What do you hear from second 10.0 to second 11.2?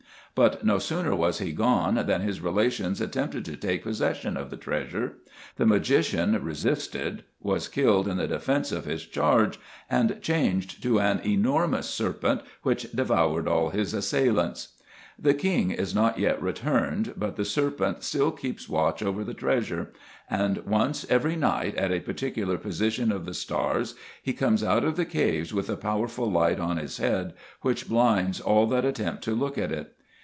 changed to an